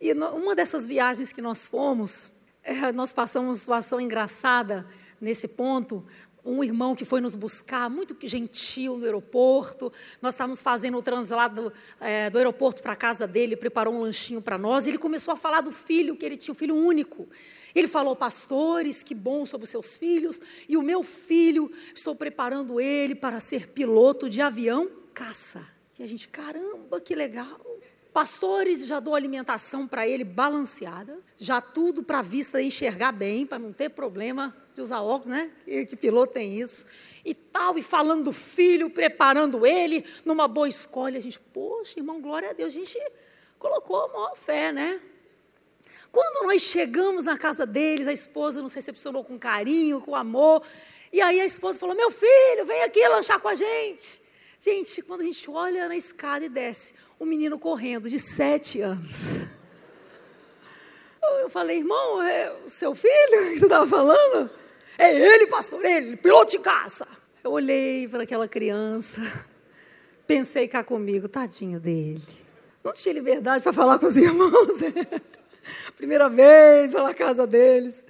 [0.00, 4.86] E uma dessas viagens que nós fomos, é, nós passamos uma situação engraçada
[5.20, 6.04] nesse ponto,
[6.44, 9.92] um irmão que foi nos buscar, muito gentil no aeroporto.
[10.22, 14.40] Nós estávamos fazendo o translado é, do aeroporto para a casa dele, preparou um lanchinho
[14.40, 14.86] para nós.
[14.86, 17.28] Ele começou a falar do filho, que ele tinha um filho único.
[17.74, 20.40] Ele falou, pastores, que bom sobre os seus filhos.
[20.68, 25.66] E o meu filho, estou preparando ele para ser piloto de avião caça.
[25.98, 27.60] E a gente, caramba, que legal.
[28.12, 33.58] Pastores, já dou alimentação para ele balanceada, já tudo para a vista enxergar bem, para
[33.58, 35.50] não ter problema de usar óculos, né?
[35.64, 36.86] Que, que piloto tem isso.
[37.24, 41.18] E tal, e falando do filho, preparando ele numa boa escolha.
[41.18, 42.98] A gente, poxa, irmão, glória a Deus, a gente
[43.58, 45.00] colocou a maior fé, né?
[46.10, 50.62] Quando nós chegamos na casa deles, a esposa nos recepcionou com carinho, com amor.
[51.12, 54.20] E aí a esposa falou: Meu filho, vem aqui lanchar com a gente.
[54.58, 59.36] Gente, quando a gente olha na escada e desce, um menino correndo de sete anos.
[61.22, 64.50] Eu falei, irmão, é o seu filho que você estava falando?
[65.00, 67.08] É ele, pastor, ele, piloto de caça.
[67.42, 69.18] Eu olhei para aquela criança,
[70.26, 72.20] pensei cá comigo, tadinho dele.
[72.84, 74.78] Não tinha liberdade para falar com os irmãos.
[74.78, 75.22] Né?
[75.96, 78.04] Primeira vez na casa deles.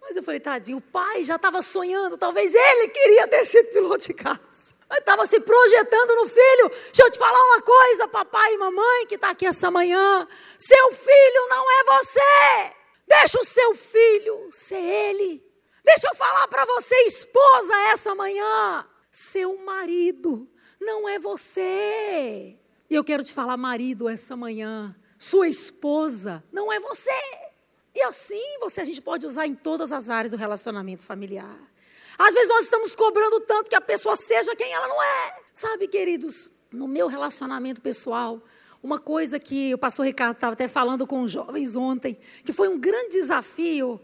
[0.00, 4.06] Mas eu falei, tadinho, o pai já estava sonhando, talvez ele queria ter sido piloto
[4.06, 6.68] de caça estava se projetando no filho.
[6.68, 10.28] Deixa eu te falar uma coisa, papai e mamãe que está aqui essa manhã.
[10.58, 12.76] Seu filho não é você.
[13.08, 15.51] Deixa o seu filho ser ele.
[15.84, 18.86] Deixa eu falar para você, esposa, essa manhã.
[19.10, 20.48] Seu marido
[20.80, 22.56] não é você.
[22.88, 24.94] E eu quero te falar, marido, essa manhã.
[25.18, 27.10] Sua esposa não é você.
[27.94, 31.58] E assim você a gente pode usar em todas as áreas do relacionamento familiar.
[32.18, 35.40] Às vezes nós estamos cobrando tanto que a pessoa seja quem ela não é.
[35.52, 38.42] Sabe, queridos, no meu relacionamento pessoal,
[38.82, 42.68] uma coisa que o pastor Ricardo estava até falando com os jovens ontem, que foi
[42.68, 44.00] um grande desafio,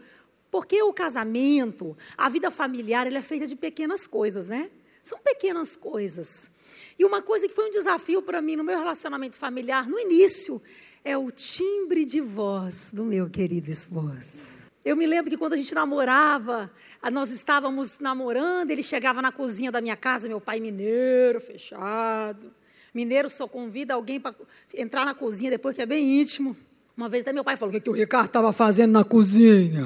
[0.51, 4.71] porque o casamento, a vida familiar, ele é feita de pequenas coisas, né?
[5.03, 6.51] São pequenas coisas.
[6.99, 10.61] E uma coisa que foi um desafio para mim no meu relacionamento familiar, no início,
[11.05, 14.59] é o timbre de voz do meu querido esposo.
[14.85, 16.71] Eu me lembro que quando a gente namorava,
[17.13, 22.53] nós estávamos namorando, ele chegava na cozinha da minha casa, meu pai mineiro, fechado.
[22.95, 24.35] Mineiro só convida alguém para
[24.75, 26.57] entrar na cozinha depois que é bem íntimo.
[26.97, 29.85] Uma vez até meu pai falou: o que, que o Ricardo estava fazendo na cozinha?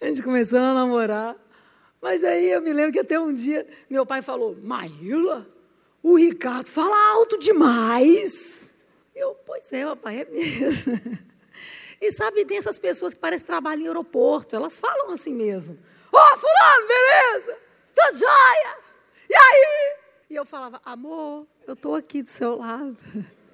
[0.00, 1.36] A gente começou a namorar.
[2.00, 5.46] Mas aí eu me lembro que até um dia meu pai falou: Maíla,
[6.02, 8.74] o Ricardo fala alto demais.
[9.14, 11.00] Eu, pois é, papai, é mesmo.
[11.98, 15.78] E sabe, tem essas pessoas que parecem trabalhar em aeroporto, elas falam assim mesmo.
[16.12, 17.58] Ô, oh, fulano, beleza?
[17.94, 18.78] Tá joia?
[19.30, 19.96] E aí?
[20.28, 22.96] E eu falava, amor, eu estou aqui do seu lado.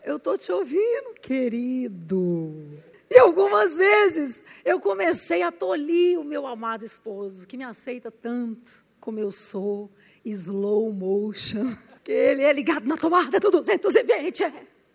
[0.05, 2.83] Eu estou te ouvindo, querido.
[3.15, 8.83] E algumas vezes eu comecei a tolir o meu amado esposo, que me aceita tanto
[8.99, 9.91] como eu sou,
[10.25, 11.77] slow motion.
[12.03, 14.43] Que ele é ligado na tomada do 220.
[14.43, 14.53] É.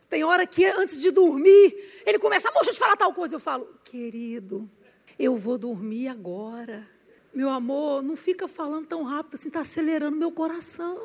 [0.10, 1.74] Tem hora que antes de dormir,
[2.06, 3.36] ele começa, amor, deixa eu te falar tal coisa.
[3.36, 4.70] Eu falo, querido,
[5.18, 6.86] eu vou dormir agora.
[7.34, 11.00] Meu amor, não fica falando tão rápido assim, está acelerando meu coração.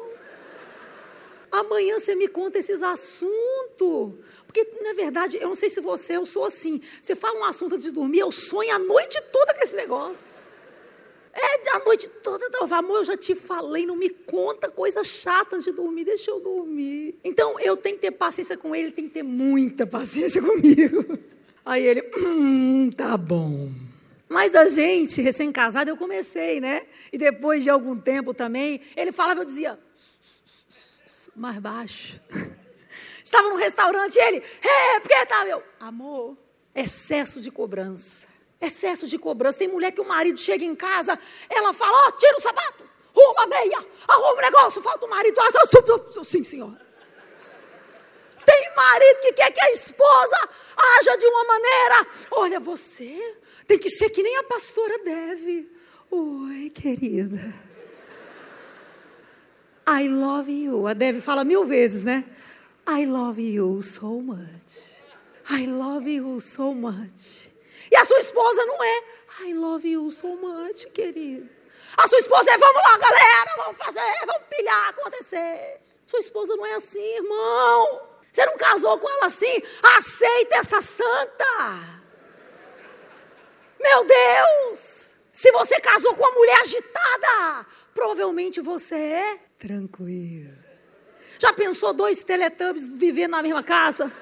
[1.53, 4.15] Amanhã você me conta esses assuntos.
[4.47, 6.81] Porque, na verdade, eu não sei se você, eu sou assim.
[7.01, 10.41] Você fala um assunto antes de dormir, eu sonho a noite toda com esse negócio.
[11.35, 15.59] É, a noite toda, eu amor, eu já te falei, não me conta coisa chata
[15.59, 17.19] de dormir, deixa eu dormir.
[17.25, 21.19] Então, eu tenho que ter paciência com ele, ele tem que ter muita paciência comigo.
[21.65, 23.71] Aí ele, hum, tá bom.
[24.29, 26.83] Mas a gente, recém-casado, eu comecei, né?
[27.13, 29.79] E depois de algum tempo também, ele falava, eu dizia,
[31.35, 32.21] mais baixo.
[33.25, 36.37] Estava no restaurante, ele, é, porque tá, meu, amor,
[36.75, 38.29] excesso de cobrança.
[38.61, 39.59] Excesso de cobrança.
[39.59, 41.19] Tem mulher que o marido chega em casa,
[41.49, 45.11] ela fala: Ó, oh, tira o sapato, arruma a meia, arruma o negócio, falta o
[45.11, 45.41] marido.
[45.41, 46.81] Ah, sim, senhora.
[48.45, 52.07] Tem marido que quer que a esposa haja de uma maneira.
[52.33, 55.71] Olha, você Tem que ser que nem a pastora deve.
[56.11, 57.72] Oi, querida.
[59.87, 60.87] I love you.
[60.87, 62.25] A Deve fala mil vezes, né?
[62.87, 64.93] I love you so much.
[65.51, 67.51] I love you so much.
[67.91, 69.03] E a sua esposa não é.
[69.41, 71.49] I love you so much, querido.
[71.97, 75.81] A sua esposa é, vamos lá, galera, vamos fazer, vamos pilhar, acontecer.
[76.07, 78.03] Sua esposa não é assim, irmão.
[78.33, 79.63] Você não casou com ela assim?
[79.97, 82.03] Aceita essa santa.
[83.79, 85.17] Meu Deus!
[85.33, 90.51] Se você casou com uma mulher agitada, provavelmente você é tranquilo.
[91.39, 94.13] Já pensou dois teletubbies vivendo na mesma casa?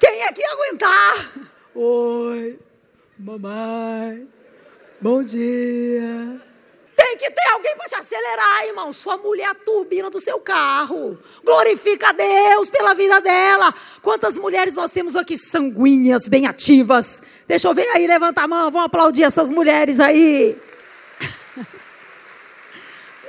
[0.00, 1.32] Quem é que ia aguentar?
[1.72, 2.58] Oi,
[3.16, 4.28] mamãe,
[5.00, 6.42] bom dia.
[6.96, 8.92] Tem que ter alguém para te acelerar, irmão.
[8.92, 11.18] Sua mulher é a turbina do seu carro.
[11.44, 13.72] Glorifica a Deus pela vida dela.
[14.02, 17.22] Quantas mulheres nós temos aqui sanguíneas, bem ativas?
[17.46, 20.58] Deixa eu ver aí, levanta a mão, vamos aplaudir essas mulheres aí.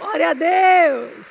[0.07, 1.27] Glória a Deus.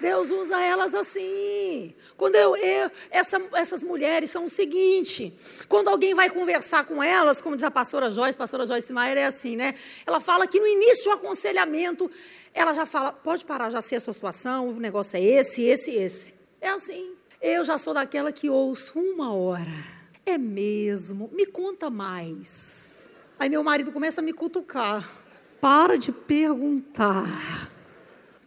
[0.00, 1.92] Deus usa elas assim.
[2.16, 5.34] Quando eu, eu essa, essas mulheres são o seguinte:
[5.68, 9.18] quando alguém vai conversar com elas, como diz a pastora Joyce, a pastora Joyce Maier
[9.18, 9.74] é assim, né?
[10.06, 12.08] Ela fala que no início do aconselhamento,
[12.54, 15.90] ela já fala: pode parar, já sei a sua situação, o negócio é esse, esse,
[15.90, 16.34] esse.
[16.60, 17.12] É assim.
[17.42, 19.74] Eu já sou daquela que ouço uma hora.
[20.24, 21.28] É mesmo?
[21.32, 23.10] Me conta mais.
[23.40, 25.10] Aí meu marido começa a me cutucar.
[25.60, 27.26] Para de perguntar.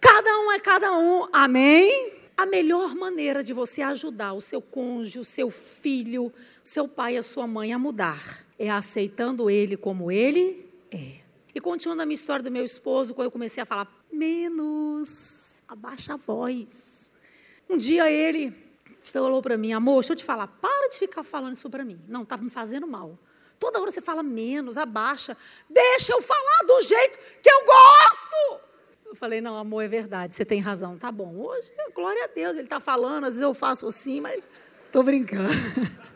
[0.04, 2.12] Cada um é cada um, amém?
[2.36, 7.16] A melhor maneira de você ajudar o seu cônjuge, o seu filho, o seu pai,
[7.16, 11.22] a sua mãe a mudar é aceitando ele como ele é.
[11.56, 16.16] E continuando a minha história do meu esposo, quando eu comecei a falar menos, abaixa
[16.16, 17.10] a voz.
[17.70, 18.54] Um dia ele
[19.04, 22.02] falou para mim, amor, deixa eu te falar, para de ficar falando isso para mim.
[22.10, 23.18] Não, estava me fazendo mal.
[23.58, 25.38] Toda hora você fala menos, abaixa.
[25.70, 28.73] Deixa eu falar do jeito que eu gosto.
[29.14, 30.98] Eu falei, não, amor, é verdade, você tem razão.
[30.98, 34.42] Tá bom, hoje, glória a Deus, ele está falando, às vezes eu faço assim, mas
[34.88, 35.54] estou brincando.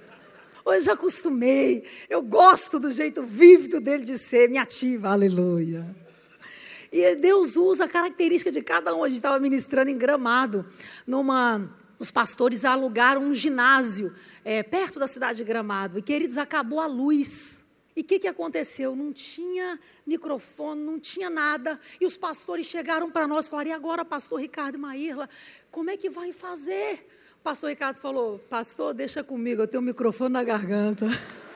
[0.65, 5.85] Hoje já acostumei, eu gosto do jeito vívido dele de ser, me ativa, aleluia.
[6.91, 9.03] E Deus usa a característica de cada um.
[9.03, 10.65] A gente estava ministrando em Gramado,
[11.05, 14.11] numa, os pastores alugaram um ginásio
[14.43, 15.99] é, perto da cidade de Gramado.
[15.99, 17.63] E, queridos, acabou a luz.
[17.97, 18.95] E o que, que aconteceu?
[18.95, 21.79] Não tinha microfone, não tinha nada.
[21.99, 25.27] E os pastores chegaram para nós e falaram: e agora, pastor Ricardo e Maírla,
[25.71, 27.07] como é que vai fazer?
[27.39, 31.07] O pastor Ricardo falou: Pastor, deixa comigo, eu tenho um microfone na garganta.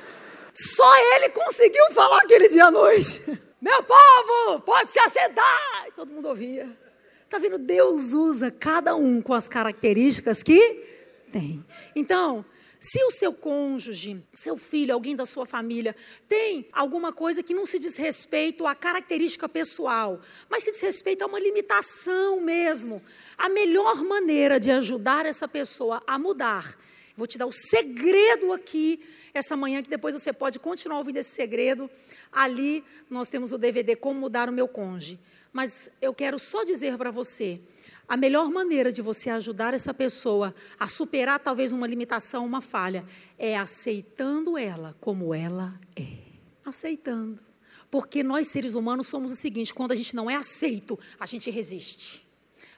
[0.52, 3.22] Só ele conseguiu falar aquele dia à noite.
[3.62, 5.86] Meu povo, pode se assentar.
[5.90, 6.76] E todo mundo ouvia.
[7.24, 7.60] Está vendo?
[7.60, 10.84] Deus usa cada um com as características que
[11.32, 11.64] tem.
[11.96, 12.44] Então,
[12.84, 15.96] se o seu cônjuge, seu filho, alguém da sua família
[16.28, 21.22] tem alguma coisa que não se diz respeito à característica pessoal, mas se diz respeito
[21.22, 23.00] a uma limitação mesmo,
[23.38, 26.76] a melhor maneira de ajudar essa pessoa a mudar,
[27.16, 29.00] vou te dar o segredo aqui
[29.32, 31.90] essa manhã, que depois você pode continuar ouvindo esse segredo.
[32.32, 35.20] Ali nós temos o DVD Como Mudar o Meu Cônjuge.
[35.54, 37.62] Mas eu quero só dizer para você
[38.12, 43.06] a melhor maneira de você ajudar essa pessoa a superar talvez uma limitação, uma falha,
[43.40, 46.18] é aceitando ela como ela é.
[46.66, 47.42] Aceitando.
[47.90, 51.50] Porque nós seres humanos somos o seguinte: quando a gente não é aceito, a gente
[51.50, 52.28] resiste.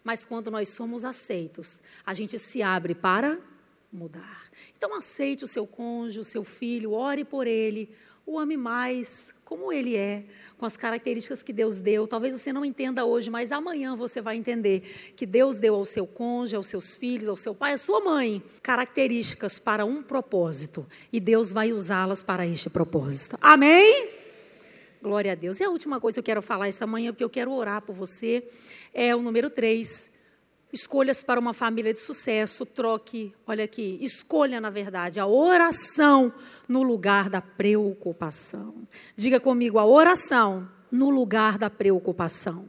[0.03, 3.39] Mas quando nós somos aceitos, a gente se abre para
[3.91, 4.51] mudar.
[4.77, 7.89] Então aceite o seu cônjuge, o seu filho, ore por ele,
[8.25, 10.23] o ame mais como ele é,
[10.57, 12.07] com as características que Deus deu.
[12.07, 14.81] Talvez você não entenda hoje, mas amanhã você vai entender
[15.15, 18.41] que Deus deu ao seu cônjuge, aos seus filhos, ao seu pai, à sua mãe,
[18.61, 20.87] características para um propósito.
[21.11, 23.37] E Deus vai usá-las para este propósito.
[23.41, 24.09] Amém?
[25.01, 25.59] Glória a Deus.
[25.59, 27.93] E a última coisa que eu quero falar essa manhã, porque eu quero orar por
[27.93, 28.47] você,
[28.93, 30.12] é o número 3.
[30.73, 36.33] Escolhas para uma família de sucesso, troque, olha aqui, escolha, na verdade, a oração
[36.67, 38.87] no lugar da preocupação.
[39.15, 42.67] Diga comigo, a oração no lugar da preocupação.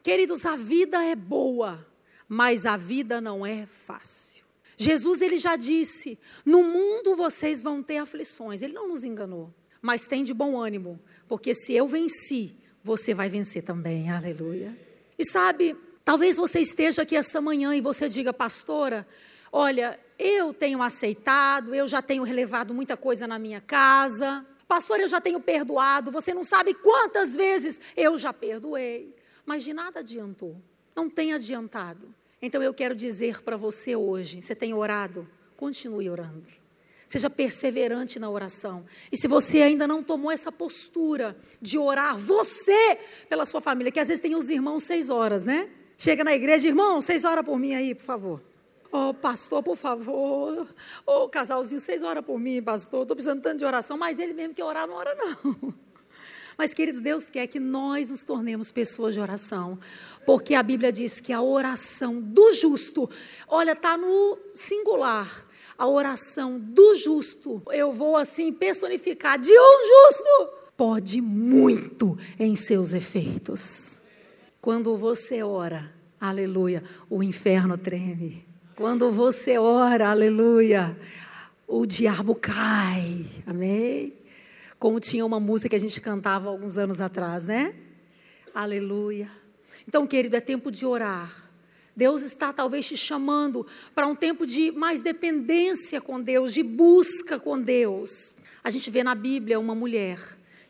[0.00, 1.84] Queridos, a vida é boa,
[2.28, 4.44] mas a vida não é fácil.
[4.76, 8.62] Jesus ele já disse: "No mundo vocês vão ter aflições".
[8.62, 13.28] Ele não nos enganou, mas tem de bom ânimo, porque se eu venci, você vai
[13.28, 14.08] vencer também.
[14.08, 14.78] Aleluia.
[15.18, 15.74] E sabe,
[16.06, 19.04] Talvez você esteja aqui essa manhã e você diga, pastora,
[19.50, 24.46] olha, eu tenho aceitado, eu já tenho relevado muita coisa na minha casa.
[24.68, 26.12] Pastor, eu já tenho perdoado.
[26.12, 29.16] Você não sabe quantas vezes eu já perdoei.
[29.44, 30.56] Mas de nada adiantou.
[30.94, 32.14] Não tem adiantado.
[32.40, 35.28] Então eu quero dizer para você hoje: você tem orado?
[35.56, 36.44] Continue orando.
[37.08, 38.84] Seja perseverante na oração.
[39.10, 42.96] E se você ainda não tomou essa postura de orar você
[43.28, 45.68] pela sua família, que às vezes tem os irmãos seis horas, né?
[45.98, 48.42] Chega na igreja, irmão, seis horas por mim aí, por favor.
[48.92, 50.66] Ô, oh, pastor, por favor.
[51.06, 53.02] Ô, oh, casalzinho, seis horas por mim, pastor.
[53.02, 55.74] Estou precisando tanto de oração, mas ele mesmo que orar não ora, não.
[56.58, 59.78] Mas, queridos, Deus quer que nós nos tornemos pessoas de oração.
[60.24, 63.10] Porque a Bíblia diz que a oração do justo,
[63.46, 65.46] olha, está no singular.
[65.76, 72.94] A oração do justo, eu vou assim personificar, de um justo, pode muito em seus
[72.94, 74.00] efeitos.
[74.66, 78.44] Quando você ora, aleluia, o inferno treme.
[78.74, 80.98] Quando você ora, aleluia,
[81.68, 83.24] o diabo cai.
[83.46, 84.12] Amém?
[84.76, 87.76] como tinha uma música que a gente cantava alguns anos atrás, né?
[88.52, 89.30] Aleluia.
[89.86, 91.48] Então, querido, é tempo de orar.
[91.94, 97.38] Deus está talvez te chamando para um tempo de mais dependência com Deus, de busca
[97.38, 98.34] com Deus.
[98.64, 100.18] A gente vê na Bíblia uma mulher,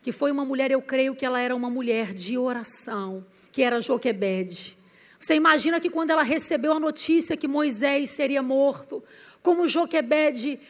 [0.03, 3.25] que foi uma mulher, eu creio que ela era uma mulher de oração,
[3.57, 4.77] que era Joquebede.
[5.19, 9.03] Você imagina que quando ela recebeu a notícia que Moisés seria morto,
[9.43, 10.61] como Joquebede,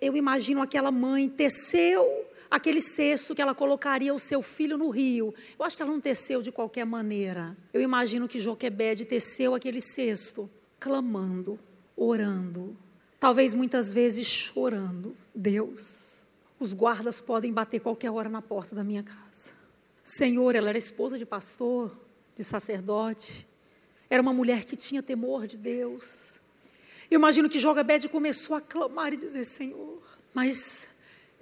[0.00, 2.04] eu imagino aquela mãe teceu
[2.50, 5.32] aquele cesto que ela colocaria o seu filho no rio.
[5.56, 7.56] Eu acho que ela não teceu de qualquer maneira.
[7.72, 10.50] Eu imagino que Joquebede teceu aquele cesto,
[10.80, 11.56] clamando,
[11.96, 12.76] orando,
[13.20, 15.16] talvez muitas vezes chorando.
[15.32, 16.24] Deus,
[16.58, 19.52] os guardas podem bater qualquer hora na porta da minha casa.
[20.02, 21.96] Senhor, ela era esposa de pastor,
[22.34, 23.48] de sacerdote.
[24.08, 26.40] Era uma mulher que tinha temor de Deus.
[27.10, 30.02] Eu imagino que Joquebede começou a clamar e dizer: Senhor,
[30.34, 30.88] mas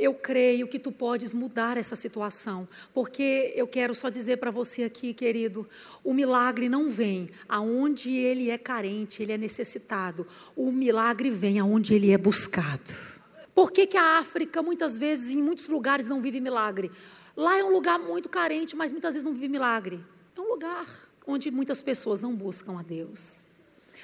[0.00, 4.83] eu creio que tu podes mudar essa situação, porque eu quero só dizer para você
[4.83, 5.68] aqui, querido,
[6.03, 10.26] o milagre não vem aonde ele é carente, ele é necessitado.
[10.57, 13.11] O milagre vem aonde ele é buscado.
[13.55, 16.90] Por que, que a África, muitas vezes, em muitos lugares, não vive milagre?
[17.37, 20.00] Lá é um lugar muito carente, mas muitas vezes não vive milagre.
[20.40, 20.87] Um lugar
[21.26, 23.46] onde muitas pessoas não buscam a Deus.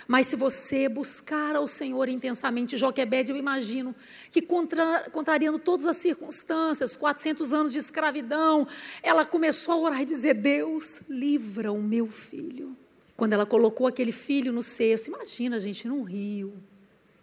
[0.07, 3.95] Mas se você buscar ao Senhor intensamente, Joquebed, eu imagino
[4.31, 8.69] que contra, contrariando todas as circunstâncias, 400 anos de escravidão,
[9.03, 12.77] ela começou a orar e dizer: Deus, livra o meu filho.
[13.17, 16.53] Quando ela colocou aquele filho no cesto, imagina, gente, num rio,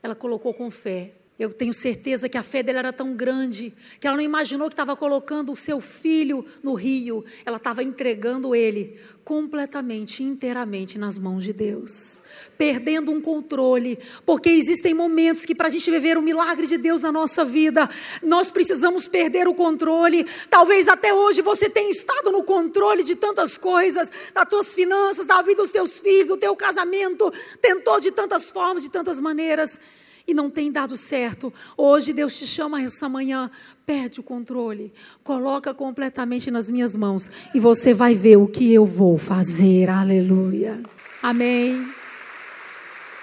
[0.01, 1.13] ela colocou com fé.
[1.43, 4.73] Eu tenho certeza que a fé dela era tão grande que ela não imaginou que
[4.73, 11.43] estava colocando o seu filho no rio, ela estava entregando ele completamente, inteiramente nas mãos
[11.43, 12.21] de Deus,
[12.57, 17.01] perdendo um controle, porque existem momentos que para a gente viver o milagre de Deus
[17.01, 17.89] na nossa vida,
[18.21, 20.25] nós precisamos perder o controle.
[20.49, 25.41] Talvez até hoje você tenha estado no controle de tantas coisas, das tuas finanças, da
[25.41, 29.79] vida dos teus filhos, do teu casamento, tentou de tantas formas, de tantas maneiras
[30.27, 31.53] e não tem dado certo.
[31.77, 33.49] Hoje Deus te chama essa manhã,
[33.85, 38.85] perde o controle, coloca completamente nas minhas mãos e você vai ver o que eu
[38.85, 39.89] vou fazer.
[39.89, 40.81] Aleluia.
[41.21, 41.87] Amém.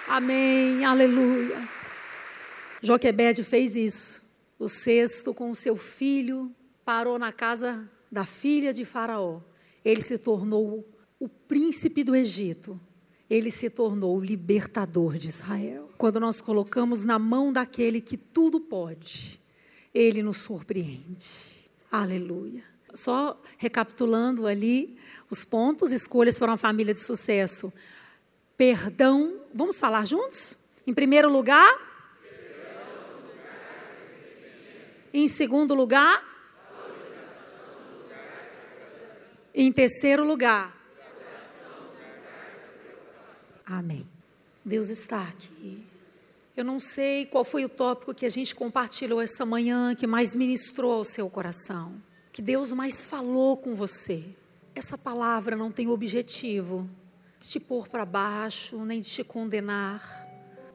[0.08, 0.84] Amém.
[0.84, 1.56] Aleluia.
[2.82, 4.22] Joquebede fez isso.
[4.58, 9.40] O cesto com seu filho parou na casa da filha de Faraó.
[9.84, 10.86] Ele se tornou
[11.18, 12.78] o príncipe do Egito
[13.30, 15.88] ele se tornou o libertador de Israel.
[15.96, 19.38] Quando nós colocamos na mão daquele que tudo pode,
[19.94, 21.70] ele nos surpreende.
[21.92, 22.64] Aleluia.
[22.92, 24.98] Só recapitulando ali
[25.30, 27.72] os pontos, escolhas para uma família de sucesso.
[28.56, 30.58] Perdão, vamos falar juntos?
[30.84, 31.72] Em primeiro lugar,
[35.14, 36.24] em segundo lugar,
[39.54, 40.79] em terceiro lugar,
[43.70, 44.04] Amém.
[44.64, 45.86] Deus está aqui.
[46.56, 50.34] Eu não sei qual foi o tópico que a gente compartilhou essa manhã que mais
[50.34, 51.94] ministrou ao seu coração,
[52.32, 54.24] que Deus mais falou com você.
[54.74, 56.90] Essa palavra não tem objetivo
[57.38, 60.26] de te pôr para baixo, nem de te condenar,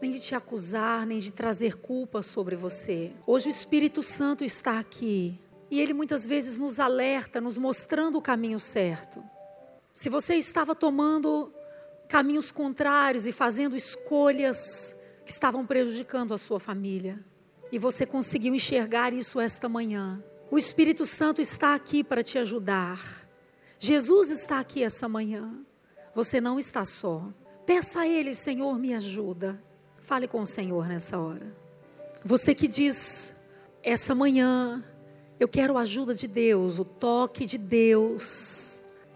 [0.01, 3.11] nem de te acusar, nem de trazer culpa sobre você.
[3.27, 5.37] Hoje o Espírito Santo está aqui
[5.69, 9.21] e ele muitas vezes nos alerta, nos mostrando o caminho certo.
[9.93, 11.53] Se você estava tomando
[12.07, 17.19] caminhos contrários e fazendo escolhas que estavam prejudicando a sua família.
[17.71, 20.23] E você conseguiu enxergar isso esta manhã.
[20.51, 23.27] O Espírito Santo está aqui para te ajudar.
[23.79, 25.51] Jesus está aqui essa manhã.
[26.13, 27.27] Você não está só.
[27.65, 29.61] Peça a Ele, Senhor, me ajuda.
[29.99, 31.47] Fale com o Senhor nessa hora.
[32.23, 33.35] Você que diz,
[33.83, 34.83] essa manhã,
[35.39, 38.74] eu quero a ajuda de Deus, o toque de Deus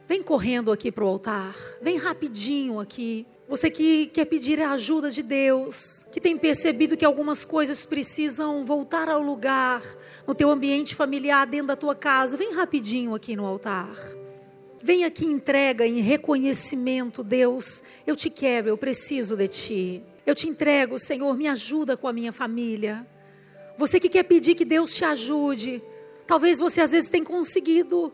[0.10, 1.56] Vem correndo aqui para o altar.
[1.84, 3.28] Vem rapidinho aqui.
[3.48, 8.66] Você que quer pedir a ajuda de Deus, que tem percebido que algumas coisas precisam
[8.66, 9.84] voltar ao lugar
[10.26, 13.96] no teu ambiente familiar, dentro da tua casa, vem rapidinho aqui no altar.
[14.82, 20.04] Vem aqui entrega em reconhecimento, Deus, eu te quero, eu preciso de ti.
[20.26, 23.06] Eu te entrego, Senhor, me ajuda com a minha família.
[23.78, 25.80] Você que quer pedir que Deus te ajude,
[26.26, 28.12] talvez você às vezes tenha conseguido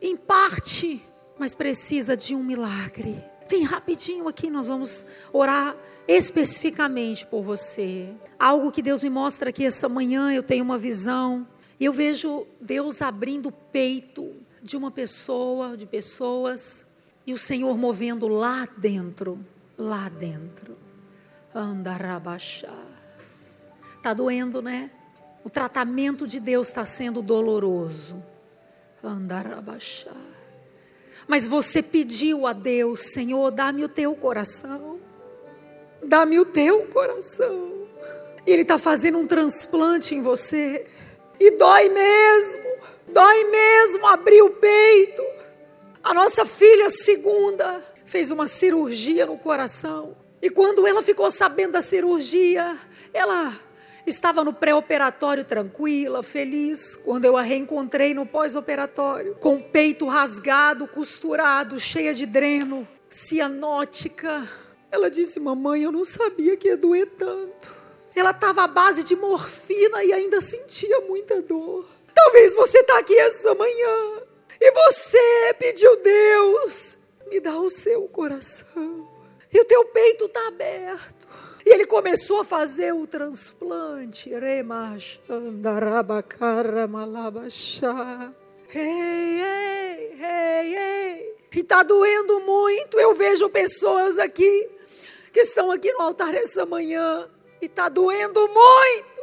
[0.00, 1.00] em parte,
[1.42, 3.20] mas precisa de um milagre.
[3.48, 5.74] Vem rapidinho aqui, nós vamos orar
[6.06, 8.14] especificamente por você.
[8.38, 11.44] Algo que Deus me mostra aqui essa manhã, eu tenho uma visão.
[11.80, 14.32] E eu vejo Deus abrindo o peito
[14.62, 16.86] de uma pessoa, de pessoas,
[17.26, 19.44] e o Senhor movendo lá dentro,
[19.76, 20.78] lá dentro.
[21.52, 22.72] Andarabachá.
[23.96, 24.92] Está doendo, né?
[25.42, 28.22] O tratamento de Deus está sendo doloroso.
[29.02, 30.31] Andarabachá.
[31.26, 34.98] Mas você pediu a Deus, Senhor, dá-me o teu coração.
[36.02, 37.86] Dá-me o teu coração.
[38.46, 40.86] E Ele está fazendo um transplante em você.
[41.38, 42.62] E dói mesmo.
[43.08, 45.22] Dói mesmo abrir o peito.
[46.02, 50.16] A nossa filha segunda fez uma cirurgia no coração.
[50.40, 52.76] E quando ela ficou sabendo da cirurgia,
[53.14, 53.52] ela
[54.06, 60.88] Estava no pré-operatório tranquila, feliz, quando eu a reencontrei no pós-operatório, com o peito rasgado,
[60.88, 64.48] costurado, cheia de dreno, cianótica.
[64.90, 67.74] Ela disse: Mamãe, eu não sabia que ia doer tanto.
[68.14, 71.88] Ela estava à base de morfina e ainda sentia muita dor.
[72.12, 74.22] Talvez você está aqui essa manhã
[74.60, 76.98] e você pediu Deus,
[77.30, 79.08] me dá o seu coração.
[79.52, 81.21] E o teu peito está aberto.
[81.64, 84.30] E ele começou a fazer o transplante.
[88.74, 91.36] Ei, ei, ei, ei.
[91.54, 92.98] E está doendo muito.
[92.98, 94.68] Eu vejo pessoas aqui
[95.32, 97.28] que estão aqui no altar essa manhã.
[97.60, 99.22] E está doendo muito.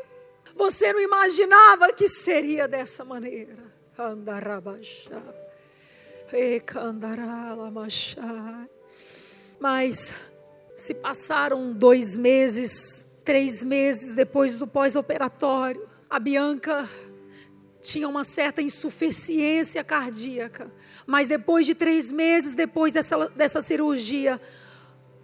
[0.55, 3.57] Você não imaginava que seria dessa maneira.
[9.59, 10.13] Mas
[10.81, 15.87] se passaram dois meses, três meses depois do pós-operatório.
[16.09, 16.87] A Bianca
[17.81, 20.71] tinha uma certa insuficiência cardíaca,
[21.05, 24.39] mas depois de três meses depois dessa, dessa cirurgia,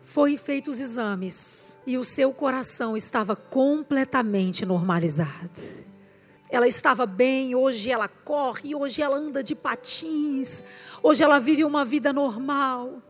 [0.04, 5.50] foi feito os exames e o seu coração estava completamente normalizado.
[6.50, 10.64] Ela estava bem, hoje ela corre, hoje ela anda de patins,
[11.02, 13.02] hoje ela vive uma vida normal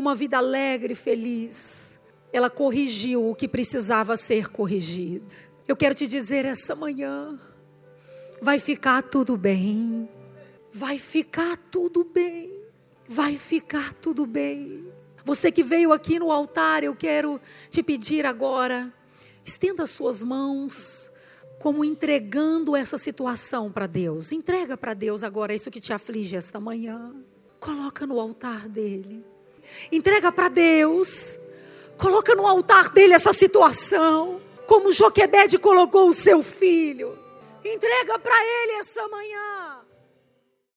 [0.00, 1.98] uma vida alegre e feliz.
[2.32, 5.34] Ela corrigiu o que precisava ser corrigido.
[5.68, 7.38] Eu quero te dizer essa manhã:
[8.40, 10.08] vai ficar tudo bem.
[10.72, 12.60] Vai ficar tudo bem.
[13.08, 14.86] Vai ficar tudo bem.
[15.24, 18.92] Você que veio aqui no altar, eu quero te pedir agora,
[19.44, 21.10] estenda as suas mãos,
[21.58, 24.32] como entregando essa situação para Deus.
[24.32, 27.14] Entrega para Deus agora isso que te aflige esta manhã.
[27.58, 29.29] Coloca no altar dele.
[29.90, 31.38] Entrega para Deus.
[31.96, 34.40] Coloca no altar dele essa situação.
[34.66, 37.18] Como Joquebede colocou o seu filho.
[37.64, 39.79] Entrega para ele essa manhã.